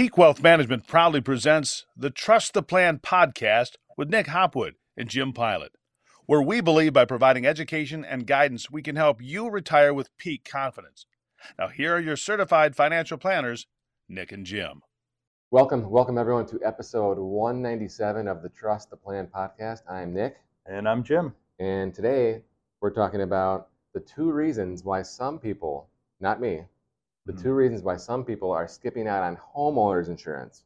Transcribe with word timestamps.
Peak 0.00 0.16
Wealth 0.16 0.42
Management 0.42 0.86
proudly 0.86 1.20
presents 1.20 1.84
the 1.94 2.08
Trust 2.08 2.54
the 2.54 2.62
Plan 2.62 3.00
podcast 3.00 3.72
with 3.98 4.08
Nick 4.08 4.28
Hopwood 4.28 4.76
and 4.96 5.10
Jim 5.10 5.34
Pilat, 5.34 5.74
where 6.24 6.40
we 6.40 6.62
believe 6.62 6.94
by 6.94 7.04
providing 7.04 7.44
education 7.44 8.02
and 8.02 8.26
guidance, 8.26 8.70
we 8.70 8.80
can 8.80 8.96
help 8.96 9.20
you 9.20 9.50
retire 9.50 9.92
with 9.92 10.16
peak 10.16 10.48
confidence. 10.50 11.04
Now, 11.58 11.68
here 11.68 11.94
are 11.94 12.00
your 12.00 12.16
certified 12.16 12.74
financial 12.74 13.18
planners, 13.18 13.66
Nick 14.08 14.32
and 14.32 14.46
Jim. 14.46 14.80
Welcome, 15.50 15.90
welcome 15.90 16.16
everyone 16.16 16.46
to 16.46 16.58
episode 16.64 17.18
197 17.18 18.26
of 18.26 18.40
the 18.40 18.48
Trust 18.48 18.88
the 18.88 18.96
Plan 18.96 19.26
podcast. 19.26 19.82
I'm 19.86 20.14
Nick, 20.14 20.38
And 20.64 20.88
I'm 20.88 21.04
Jim. 21.04 21.34
and 21.58 21.92
today 21.92 22.40
we're 22.80 22.88
talking 22.88 23.20
about 23.20 23.68
the 23.92 24.00
two 24.00 24.32
reasons 24.32 24.82
why 24.82 25.02
some 25.02 25.38
people, 25.38 25.90
not 26.20 26.40
me, 26.40 26.62
the 27.30 27.36
Mhm. 27.38 27.42
two 27.42 27.52
reasons 27.52 27.82
why 27.82 27.96
some 27.96 28.24
people 28.24 28.50
are 28.50 28.66
skipping 28.66 29.06
out 29.06 29.22
on 29.22 29.36
homeowners 29.36 30.08
insurance. 30.08 30.64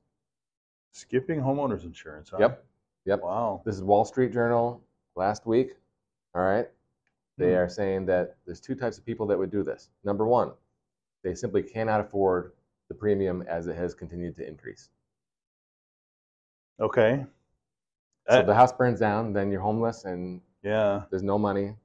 Skipping 0.92 1.40
homeowners 1.40 1.84
insurance. 1.84 2.30
Huh? 2.30 2.38
Yep, 2.40 2.64
yep. 3.04 3.22
Wow. 3.22 3.62
This 3.64 3.74
is 3.76 3.82
Wall 3.82 4.04
Street 4.04 4.32
Journal 4.32 4.82
last 5.14 5.44
week. 5.46 5.76
All 6.34 6.42
right. 6.42 6.70
They 7.36 7.52
Hmm. 7.52 7.58
are 7.58 7.68
saying 7.68 8.06
that 8.06 8.36
there's 8.46 8.60
two 8.60 8.74
types 8.74 8.96
of 8.96 9.04
people 9.04 9.26
that 9.26 9.38
would 9.38 9.50
do 9.50 9.62
this. 9.62 9.90
Number 10.04 10.26
one, 10.26 10.52
they 11.22 11.34
simply 11.34 11.62
cannot 11.62 12.00
afford 12.00 12.52
the 12.88 12.94
premium 12.94 13.42
as 13.42 13.66
it 13.66 13.76
has 13.76 13.94
continued 13.94 14.36
to 14.36 14.46
increase. 14.46 14.90
Okay. 16.80 17.26
So 18.28 18.40
if 18.40 18.46
the 18.46 18.54
house 18.54 18.72
burns 18.72 19.00
down, 19.00 19.32
then 19.32 19.50
you're 19.50 19.60
homeless 19.60 20.04
and 20.06 20.40
yeah. 20.62 21.04
there's 21.10 21.22
no 21.22 21.38
money. 21.38 21.76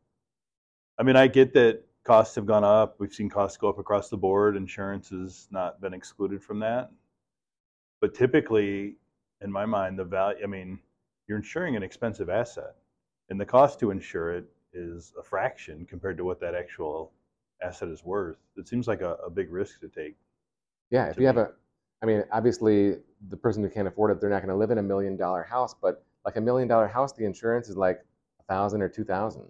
I 0.97 1.03
mean, 1.03 1.15
I 1.15 1.27
get 1.27 1.53
that 1.53 1.83
costs 2.09 2.33
have 2.33 2.47
gone 2.47 2.63
up. 2.63 2.95
We've 2.97 3.13
seen 3.13 3.29
costs 3.29 3.55
go 3.55 3.69
up 3.69 3.77
across 3.77 4.09
the 4.09 4.17
board. 4.17 4.57
Insurance 4.57 5.09
has 5.09 5.47
not 5.51 5.79
been 5.79 5.93
excluded 5.93 6.41
from 6.41 6.57
that. 6.61 6.89
But 8.01 8.15
typically, 8.15 8.95
in 9.41 9.51
my 9.51 9.67
mind, 9.67 9.99
the 9.99 10.05
value, 10.05 10.39
I 10.43 10.47
mean, 10.47 10.79
you're 11.27 11.37
insuring 11.37 11.75
an 11.75 11.83
expensive 11.83 12.27
asset, 12.27 12.73
and 13.29 13.39
the 13.39 13.45
cost 13.45 13.79
to 13.81 13.91
insure 13.91 14.33
it 14.33 14.45
is 14.73 15.13
a 15.19 15.23
fraction 15.23 15.85
compared 15.85 16.17
to 16.17 16.25
what 16.25 16.39
that 16.39 16.55
actual 16.55 17.11
asset 17.61 17.89
is 17.89 18.03
worth. 18.03 18.37
It 18.57 18.67
seems 18.67 18.87
like 18.87 19.01
a, 19.01 19.13
a 19.23 19.29
big 19.29 19.51
risk 19.51 19.79
to 19.81 19.87
take. 19.87 20.15
Yeah, 20.89 21.09
if 21.11 21.19
you 21.19 21.27
have 21.27 21.37
a, 21.37 21.51
I 22.01 22.07
mean, 22.07 22.23
obviously 22.31 22.95
the 23.29 23.37
person 23.37 23.61
who 23.61 23.69
can't 23.69 23.87
afford 23.87 24.09
it, 24.09 24.19
they're 24.19 24.31
not 24.31 24.41
going 24.41 24.49
to 24.49 24.55
live 24.55 24.71
in 24.71 24.79
a 24.79 24.83
million 24.83 25.15
dollar 25.15 25.43
house. 25.43 25.75
But 25.79 26.03
like 26.25 26.37
a 26.37 26.41
million 26.41 26.67
dollar 26.67 26.87
house, 26.87 27.13
the 27.13 27.25
insurance 27.25 27.69
is 27.69 27.77
like 27.77 28.03
a 28.39 28.43
thousand 28.51 28.81
or 28.81 28.89
two 28.89 29.03
thousand, 29.03 29.43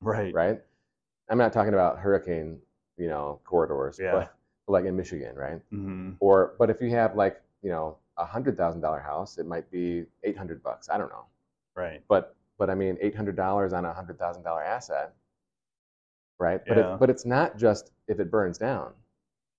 Right. 0.00 0.32
right? 0.32 0.62
I'm 1.30 1.38
not 1.38 1.52
talking 1.52 1.74
about 1.74 1.98
hurricane, 1.98 2.58
you 2.96 3.08
know, 3.08 3.40
corridors, 3.44 3.98
Yeah. 4.00 4.12
but, 4.12 4.34
but 4.66 4.72
like 4.72 4.84
in 4.84 4.96
Michigan, 4.96 5.34
right? 5.36 5.56
Mm-hmm. 5.72 6.12
Or, 6.20 6.54
but 6.58 6.70
if 6.70 6.80
you 6.80 6.90
have 6.90 7.16
like, 7.16 7.40
you 7.62 7.70
know, 7.70 7.96
a 8.16 8.24
hundred 8.24 8.56
thousand 8.56 8.80
dollar 8.80 9.00
house, 9.00 9.38
it 9.38 9.46
might 9.46 9.70
be 9.70 10.04
eight 10.24 10.36
hundred 10.36 10.62
bucks. 10.62 10.88
I 10.88 10.98
don't 10.98 11.10
know, 11.10 11.26
Right. 11.76 12.02
but 12.08 12.34
but 12.58 12.68
I 12.70 12.74
mean, 12.74 12.98
eight 13.00 13.14
hundred 13.14 13.36
dollars 13.36 13.72
on 13.72 13.84
a 13.84 13.92
hundred 13.92 14.18
thousand 14.18 14.42
dollar 14.42 14.62
asset, 14.62 15.12
right? 16.38 16.60
But 16.66 16.76
Yeah. 16.76 16.94
it, 16.94 17.00
but 17.00 17.10
it's 17.10 17.24
not 17.24 17.56
just 17.56 17.92
if 18.08 18.18
it 18.20 18.30
burns 18.30 18.58
down. 18.58 18.92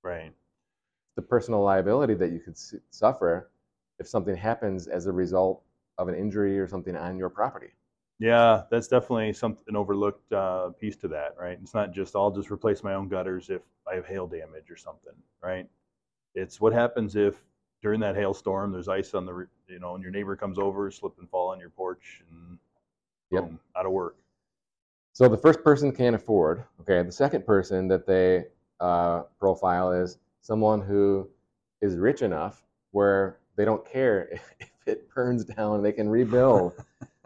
Right. 0.03 0.33
the 1.15 1.21
personal 1.21 1.61
liability 1.61 2.13
that 2.15 2.31
you 2.31 2.39
could 2.39 2.57
suffer 2.89 3.49
if 3.99 4.07
something 4.07 4.35
happens 4.35 4.87
as 4.87 5.05
a 5.07 5.11
result 5.11 5.61
of 5.97 6.07
an 6.07 6.15
injury 6.15 6.57
or 6.57 6.65
something 6.67 6.95
on 6.95 7.17
your 7.17 7.29
property. 7.29 7.71
Yeah, 8.19 8.63
that's 8.69 8.87
definitely 8.89 9.31
some 9.31 9.57
an 9.67 9.77
overlooked 9.77 10.31
uh, 10.33 10.69
piece 10.79 10.97
to 10.97 11.07
that, 11.07 11.35
right? 11.39 11.57
It's 11.61 11.73
not 11.73 11.93
just 11.93 12.15
I'll 12.15 12.31
just 12.31 12.51
replace 12.51 12.83
my 12.83 12.93
own 12.93 13.07
gutters 13.07 13.49
if 13.49 13.61
I 13.89 13.95
have 13.95 14.05
hail 14.05 14.27
damage 14.27 14.69
or 14.69 14.75
something, 14.75 15.13
right? 15.41 15.65
It's 16.35 16.59
what 16.59 16.73
happens 16.73 17.15
if 17.15 17.41
during 17.81 18.01
that 18.01 18.15
hailstorm 18.15 18.73
there's 18.73 18.89
ice 18.89 19.13
on 19.13 19.25
the, 19.25 19.47
you 19.67 19.79
know, 19.79 19.95
and 19.95 20.03
your 20.03 20.11
neighbor 20.11 20.35
comes 20.35 20.59
over, 20.59 20.91
slip 20.91 21.13
and 21.17 21.29
fall 21.29 21.49
on 21.49 21.59
your 21.59 21.69
porch, 21.69 22.21
and 22.29 22.57
Yep. 23.31 23.43
boom, 23.43 23.59
out 23.77 23.85
of 23.85 23.91
work. 23.91 24.17
So 25.13 25.27
the 25.29 25.37
first 25.37 25.63
person 25.63 25.91
can't 25.91 26.15
afford. 26.15 26.63
Okay, 26.81 27.01
the 27.03 27.11
second 27.11 27.45
person 27.45 27.87
that 27.87 28.05
they 28.05 28.45
uh, 28.79 29.23
profile 29.39 29.91
is 29.91 30.17
someone 30.41 30.81
who 30.81 31.29
is 31.81 31.95
rich 31.95 32.21
enough 32.21 32.65
where 32.91 33.39
they 33.55 33.65
don't 33.65 33.85
care 33.89 34.27
if, 34.31 34.41
if 34.59 34.87
it 34.87 35.09
burns 35.13 35.45
down, 35.45 35.81
they 35.83 35.91
can 35.91 36.09
rebuild. 36.09 36.73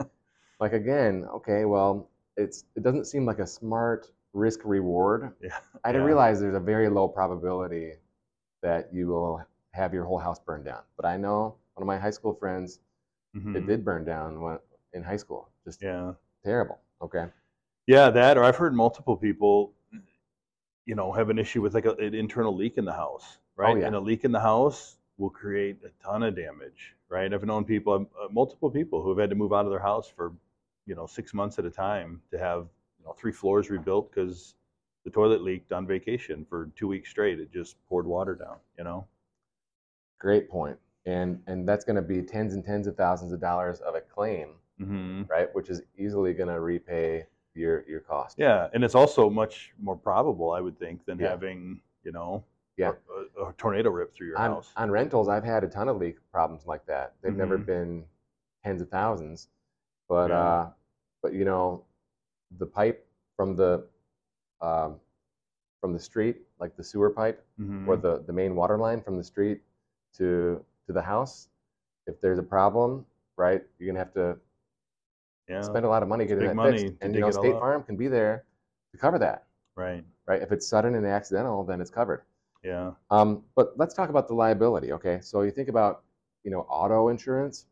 like 0.64 0.74
again, 0.74 1.26
okay, 1.38 1.66
well, 1.66 2.10
it's 2.38 2.66
it 2.76 2.84
doesn't 2.84 3.06
seem 3.06 3.26
like 3.26 3.40
a 3.40 3.48
smart 3.48 4.12
risk 4.34 4.62
reward. 4.66 5.34
Yeah, 5.42 5.60
I 5.86 5.92
didn't 5.92 6.04
yeah. 6.04 6.08
realize 6.08 6.40
there's 6.40 6.56
a 6.56 6.60
very 6.74 6.90
low 6.90 7.08
probability 7.08 7.94
that 8.64 8.94
you 8.94 9.08
will 9.08 9.42
have 9.72 9.94
your 9.94 10.06
whole 10.06 10.20
house 10.20 10.40
burned 10.40 10.66
down. 10.66 10.84
But 10.98 11.06
I 11.06 11.18
know 11.18 11.56
one 11.76 11.84
of 11.84 11.88
my 11.88 12.00
high 12.00 12.12
school 12.12 12.34
friends, 12.34 12.80
it 13.54 13.66
Mhm. 13.66 13.68
did 13.68 13.86
burn 13.86 14.06
down 14.06 14.42
when, 14.42 14.60
in 14.94 15.04
high 15.04 15.18
school. 15.18 15.50
Just 15.66 15.82
Yeah, 15.82 16.14
terrible. 16.44 16.80
Okay. 17.02 17.28
yeah, 17.88 18.10
that 18.12 18.38
or 18.38 18.44
I've 18.44 18.56
heard 18.58 18.74
multiple 18.74 19.18
people, 19.18 19.74
you 20.86 20.96
know, 20.96 21.12
have 21.12 21.30
an 21.30 21.40
issue 21.40 21.62
with 21.62 21.74
like 21.74 21.86
a, 21.86 21.94
an 21.94 22.14
internal 22.14 22.56
leak 22.56 22.78
in 22.78 22.86
the 22.86 22.94
house, 22.94 23.38
right? 23.56 23.76
Oh, 23.76 23.80
yeah. 23.80 23.88
And 23.88 23.96
a 23.96 24.00
leak 24.00 24.26
in 24.26 24.32
the 24.32 24.40
house 24.40 24.98
will 25.18 25.30
create 25.30 25.78
a 25.86 25.90
ton 26.04 26.24
of 26.24 26.36
damage, 26.36 26.96
right? 27.10 27.34
I've 27.34 27.44
known 27.46 27.66
people, 27.66 27.94
uh, 28.22 28.28
multiple 28.32 28.70
people 28.70 29.02
who 29.02 29.10
have 29.10 29.20
had 29.20 29.30
to 29.30 29.36
move 29.36 29.54
out 29.54 29.66
of 29.66 29.72
their 29.72 29.80
house 29.80 30.08
for, 30.08 30.34
you 30.86 30.96
know, 30.96 31.06
six 31.06 31.34
months 31.34 31.60
at 31.60 31.66
a 31.66 31.70
time 31.72 32.22
to 32.32 32.38
have, 32.38 32.68
you 33.00 33.06
know, 33.06 33.14
three 33.14 33.32
floors 33.32 33.70
rebuilt 33.70 34.12
because 34.12 34.56
the 35.06 35.10
toilet 35.10 35.42
leaked 35.42 35.72
on 35.72 35.86
vacation 35.88 36.46
for 36.50 36.70
two 36.76 36.88
weeks 36.88 37.10
straight. 37.10 37.40
It 37.40 37.52
just 37.52 37.76
poured 37.88 38.06
water 38.06 38.36
down, 38.36 38.58
you 38.78 38.84
know? 38.84 39.08
Great 40.20 40.50
point. 40.50 40.78
And 41.06 41.42
and 41.48 41.68
that's 41.68 41.84
going 41.84 41.98
to 41.98 42.02
be 42.02 42.22
tens 42.22 42.54
and 42.54 42.64
tens 42.64 42.88
of 42.88 42.96
thousands 42.96 43.34
of 43.34 43.42
dollars 43.42 43.82
of 43.82 43.96
a 43.96 44.02
claim, 44.02 44.56
hmm 44.78 45.24
right? 45.24 45.54
Which 45.54 45.70
is 45.70 45.82
easily 45.98 46.34
going 46.34 46.48
to 46.48 46.62
repay 46.62 47.26
your 47.56 47.84
your 47.90 48.00
cost. 48.00 48.40
Yeah, 48.40 48.70
and 48.74 48.84
it's 48.86 48.96
also 48.96 49.30
much 49.30 49.74
more 49.82 49.98
probable, 49.98 50.52
I 50.52 50.62
would 50.62 50.80
think, 50.80 51.06
than 51.06 51.20
Yeah. 51.20 51.32
having, 51.32 51.82
you 52.06 52.14
know, 52.14 52.46
Yeah. 52.78 52.94
a, 53.38 53.48
a 53.48 53.54
tornado 53.58 53.90
rip 53.90 54.14
through 54.14 54.28
your 54.28 54.38
On, 54.40 54.52
house. 54.52 54.72
on 54.78 54.90
rentals, 54.92 55.28
I've 55.28 55.44
had 55.44 55.66
a 55.66 55.68
ton 55.68 55.90
of 55.90 55.98
leak 55.98 56.16
problems 56.32 56.66
like 56.66 56.86
that. 56.86 57.16
They've 57.22 57.36
never 57.36 57.58
Mhm. 57.58 57.66
been 57.66 58.06
tens 58.64 58.82
of 58.82 58.90
thousands, 58.90 59.50
but 60.14 60.30
Yeah. 60.30 60.40
uh, 60.46 60.64
but 61.24 61.32
you 61.34 61.46
know, 61.50 61.84
the 62.60 62.68
pipe 62.68 63.00
from 63.36 63.56
the 63.56 63.72
um, 64.62 65.00
from 65.82 65.92
the 65.94 66.00
street, 66.10 66.38
like 66.62 66.76
the 66.78 66.84
sewer 66.92 67.10
pipe, 67.10 67.40
Mhm. 67.60 67.88
or 67.88 67.98
the, 67.98 68.14
the 68.28 68.34
main 68.42 68.56
water 68.56 68.78
line 68.86 69.02
from 69.02 69.18
the 69.18 69.24
street 69.34 69.60
to 70.18 70.28
to 70.86 70.92
the 70.94 71.02
house, 71.14 71.50
if 72.10 72.16
there's 72.22 72.40
a 72.46 72.48
problem, 72.56 73.06
right, 73.38 73.62
you're 73.78 73.88
gonna 73.92 74.04
have 74.06 74.14
to 74.14 74.38
yeah. 75.50 75.62
spend 75.62 75.86
a 75.86 75.90
lot 75.90 76.04
of 76.04 76.10
money 76.10 76.26
getting 76.26 76.46
that 76.48 76.56
money 76.56 76.78
fixed. 76.90 76.96
And 77.02 77.14
you 77.16 77.22
know, 77.22 77.32
State. 77.32 77.54
Farm 77.54 77.84
can 77.84 77.96
be 77.98 78.08
there 78.08 78.46
to 78.92 78.98
cover 78.98 79.18
that, 79.20 79.46
Right. 79.76 80.04
right? 80.28 80.42
If 80.42 80.52
it's 80.52 80.68
sudden 80.68 80.96
and 80.96 81.06
accidental, 81.06 81.64
then 81.64 81.82
it's 81.82 81.90
covered. 81.90 82.22
Yeah. 82.64 82.92
Um, 83.10 83.44
but 83.56 83.74
let's 83.78 83.94
talk 83.94 84.10
about 84.10 84.28
the 84.28 84.36
liability. 84.36 84.92
Okay, 84.94 85.20
so 85.22 85.42
you 85.42 85.52
think 85.52 85.70
about 85.70 86.04
you 86.44 86.52
know 86.52 86.62
auto 86.70 87.10
insurance. 87.10 87.66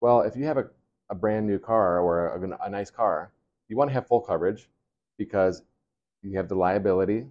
Well, 0.00 0.22
if 0.22 0.36
you 0.36 0.44
have 0.44 0.58
a, 0.58 0.66
a 1.12 1.16
brand 1.16 1.46
new 1.46 1.60
car 1.60 2.00
or 2.00 2.28
a, 2.36 2.66
a 2.66 2.70
nice 2.70 2.90
car, 2.90 3.32
you 3.68 3.76
want 3.76 3.90
to 3.90 3.94
have 3.94 4.08
full 4.08 4.20
coverage 4.20 4.70
because 5.18 5.62
you 6.22 6.36
have 6.36 6.48
the 6.48 6.56
liability 6.56 7.26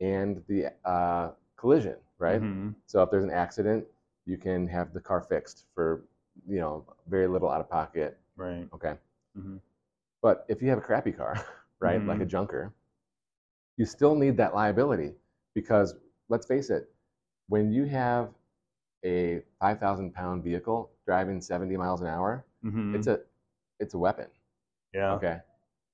and 0.00 0.42
the 0.48 0.72
uh, 0.84 1.30
collision, 1.56 1.96
right? 2.18 2.42
Mhm. 2.42 2.76
So 2.86 3.02
if 3.02 3.10
there's 3.10 3.24
an 3.24 3.30
accident, 3.30 3.86
you 4.26 4.38
can 4.38 4.68
have 4.68 4.92
the 4.94 5.00
car 5.00 5.22
fixed 5.22 5.66
for 5.74 6.04
you 6.48 6.60
know 6.60 6.84
very 7.08 7.28
little 7.28 7.50
out 7.50 7.60
of 7.60 7.70
pocket. 7.70 8.18
Right. 8.36 8.68
Okay. 8.74 8.94
Mhm. 9.38 9.60
But 10.22 10.46
if 10.48 10.62
you 10.62 10.70
have 10.70 10.78
a 10.78 10.82
crappy 10.82 11.12
car, 11.12 11.34
right, 11.80 12.06
like 12.06 12.20
a 12.20 12.26
Mhm. 12.26 12.28
junker, 12.28 12.74
you 13.76 13.86
still 13.86 14.14
need 14.14 14.36
that 14.36 14.54
liability 14.54 15.14
because 15.54 15.94
let's 16.28 16.46
face 16.46 16.70
it, 16.70 16.90
when 17.48 17.72
you 17.72 17.84
have 17.84 18.30
a 19.04 19.42
5,000 19.60 20.12
pound 20.14 20.44
vehicle 20.44 20.90
driving 21.06 21.40
70 21.40 21.76
miles 21.76 22.02
an 22.02 22.08
hour, 22.08 22.44
Mhm. 22.64 22.94
it's 22.94 23.06
a 23.06 23.20
it's 23.80 23.94
a 23.94 23.98
weapon. 23.98 24.28
yeah. 24.94 25.14
Okay, 25.14 25.40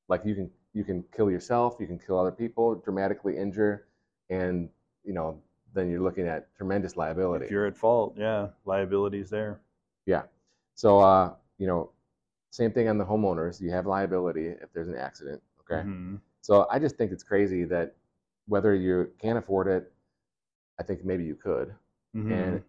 like 0.09 0.25
you 0.25 0.35
can 0.35 0.51
you 0.75 0.85
can 0.85 1.03
kill 1.17 1.31
yourself, 1.31 1.77
you 1.81 1.87
can 1.87 1.99
kill 1.99 2.19
other 2.19 2.33
people, 2.33 2.75
dramatically 2.77 3.37
injure, 3.37 3.87
and 4.31 4.69
you 5.05 5.13
know 5.13 5.41
then 5.75 5.89
you're 5.91 6.01
looking 6.03 6.27
at 6.27 6.55
tremendous 6.57 6.97
liability. 6.97 7.45
If 7.47 7.51
you're 7.51 7.67
at 7.67 7.77
fault, 7.77 8.15
yeah, 8.17 8.49
liabilities 8.65 9.31
there. 9.31 9.61
Yeah. 10.07 10.23
So, 10.75 10.99
uh, 11.01 11.35
you 11.59 11.67
know, 11.67 11.91
same 12.51 12.73
thing 12.73 12.89
on 12.89 12.97
the 12.99 13.05
homeowners. 13.05 13.61
You 13.61 13.71
have 13.71 13.87
liability 13.87 14.47
if 14.49 14.73
there's 14.73 14.89
an 14.89 14.97
accident. 14.97 15.43
Okay. 15.61 15.83
Mhm. 15.87 16.21
So 16.41 16.67
I 16.71 16.79
just 16.79 16.97
think 16.97 17.13
it's 17.13 17.23
crazy 17.23 17.65
that 17.65 17.95
whether 18.47 18.75
you 18.75 19.13
can't 19.19 19.37
afford 19.39 19.69
it, 19.69 19.93
I 20.79 20.83
think 20.85 21.05
maybe 21.05 21.25
you 21.25 21.35
could, 21.35 21.75
Mhm. 22.15 22.33
and 22.33 22.65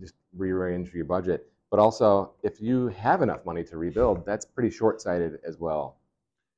just 0.00 0.14
rearrange 0.36 0.92
your 0.94 1.04
budget. 1.04 1.52
But 1.70 1.78
also, 1.78 2.32
if 2.42 2.60
you 2.60 2.88
have 2.88 3.22
enough 3.22 3.44
money 3.46 3.62
to 3.64 3.76
rebuild, 3.76 4.26
that's 4.26 4.44
pretty 4.44 4.70
short-sighted 4.70 5.38
as 5.46 5.58
well. 5.58 5.96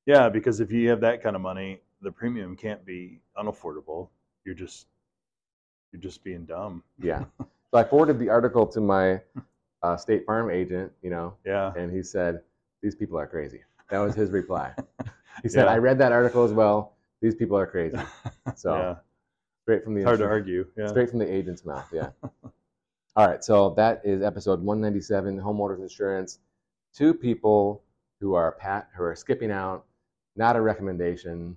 Yeah, 0.07 0.29
because 0.29 0.61
if 0.61 0.73
you 0.73 0.89
have 0.89 1.01
that 1.03 1.23
kind 1.23 1.37
of 1.37 1.43
money, 1.43 1.81
the 2.01 2.11
premium 2.11 2.57
can't 2.57 2.85
be 2.85 3.21
unaffordable. 3.39 4.09
You're 4.45 4.55
just 4.55 4.87
you're 5.93 6.01
just 6.01 6.25
being 6.25 6.45
dumb. 6.45 6.83
Yeah. 6.99 7.25
So 7.75 7.79
I 7.79 7.85
forwarded 7.85 8.19
the 8.19 8.29
article 8.29 8.67
to 8.67 8.83
my 8.83 9.19
uh, 9.83 9.97
State 9.97 10.27
Farm 10.27 10.51
agent, 10.51 10.93
you 11.01 11.09
know, 11.09 11.33
Yeah. 11.47 11.73
and 11.75 11.91
he 11.91 12.03
said, 12.03 12.43
"These 12.83 12.95
people 12.97 13.19
are 13.19 13.27
crazy." 13.27 13.63
That 13.89 14.01
was 14.01 14.15
his 14.15 14.31
reply. 14.31 14.75
He 15.43 15.49
said, 15.49 15.65
Yeah. 15.65 15.73
"I 15.73 15.79
read 15.79 15.97
that 15.97 16.13
article 16.13 16.45
as 16.45 16.53
well. 16.53 16.97
These 17.23 17.35
people 17.35 17.57
are 17.57 17.67
crazy." 17.67 17.97
So 18.57 18.75
yeah. 18.77 18.97
straight 19.63 19.85
from 19.85 19.95
the 19.95 20.01
It's 20.01 20.07
hard 20.07 20.19
to 20.19 20.27
argue. 20.27 20.67
Yeah. 20.77 20.89
straight 20.89 21.09
from 21.09 21.19
the 21.21 21.33
agent's 21.33 21.65
mouth. 21.65 21.89
Yeah. 21.91 22.11
All 23.17 23.27
right. 23.27 23.43
So 23.45 23.71
that 23.77 24.03
is 24.05 24.23
episode 24.23 24.63
197, 24.63 25.39
homeowners 25.39 25.81
insurance. 25.81 26.39
Two 26.95 27.13
people 27.15 27.83
who 28.21 28.35
are 28.35 28.53
pat 28.53 28.89
who 28.97 29.03
are 29.03 29.15
skipping 29.15 29.51
out. 29.51 29.85
Not 30.37 30.57
a 30.57 30.61
recommendation, 30.61 31.57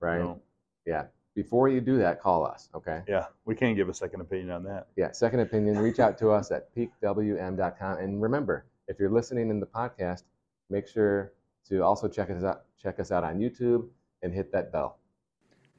right? 0.00 0.18
No. 0.18 0.40
Yeah. 0.86 1.04
Before 1.34 1.68
you 1.68 1.80
do 1.80 1.96
that, 1.98 2.20
call 2.20 2.44
us. 2.46 2.68
Okay. 2.74 3.02
Yeah. 3.08 3.26
We 3.44 3.54
can't 3.54 3.76
give 3.76 3.88
a 3.88 3.94
second 3.94 4.20
opinion 4.20 4.50
on 4.50 4.64
that. 4.64 4.88
Yeah. 4.96 5.12
Second 5.12 5.40
opinion. 5.40 5.78
Reach 5.78 6.00
out 6.00 6.18
to 6.18 6.30
us 6.30 6.50
at 6.50 6.74
peakwm.com. 6.74 7.98
And 7.98 8.20
remember, 8.20 8.66
if 8.88 8.98
you're 8.98 9.10
listening 9.10 9.48
in 9.48 9.60
the 9.60 9.66
podcast, 9.66 10.24
make 10.68 10.86
sure 10.86 11.32
to 11.68 11.82
also 11.82 12.08
check 12.08 12.30
us 12.30 12.42
out. 12.42 12.64
Check 12.82 12.98
us 12.98 13.10
out 13.10 13.24
on 13.24 13.38
YouTube 13.38 13.88
and 14.22 14.34
hit 14.34 14.52
that 14.52 14.72
bell. 14.72 14.98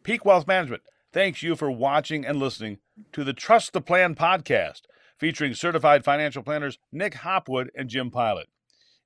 Peak 0.03 0.25
Wealth 0.25 0.47
Management 0.47 0.81
thanks 1.11 1.43
you 1.43 1.55
for 1.55 1.69
watching 1.69 2.25
and 2.25 2.39
listening 2.39 2.79
to 3.11 3.23
the 3.23 3.33
Trust 3.33 3.73
the 3.73 3.81
Plan 3.81 4.15
podcast 4.15 4.81
featuring 5.21 5.53
certified 5.53 6.03
financial 6.03 6.41
planners 6.41 6.79
Nick 6.91 7.13
Hopwood 7.13 7.69
and 7.75 7.87
Jim 7.87 8.09
Pilat. 8.09 8.47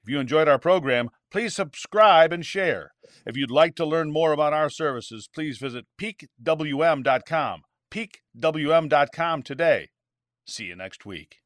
If 0.01 0.09
you 0.09 0.19
enjoyed 0.19 0.47
our 0.47 0.57
program, 0.57 1.09
please 1.29 1.53
subscribe 1.53 2.31
and 2.31 2.45
share. 2.45 2.93
If 3.25 3.35
you'd 3.35 3.51
like 3.51 3.75
to 3.75 3.85
learn 3.85 4.13
more 4.13 4.31
about 4.31 4.53
our 4.53 4.69
services, 4.69 5.27
please 5.27 5.57
visit 5.57 5.85
peakwm.com. 5.99 7.63
peakwm.com 7.91 9.43
today. 9.43 9.89
See 10.47 10.65
you 10.65 10.75
next 10.75 11.05
week. 11.05 11.44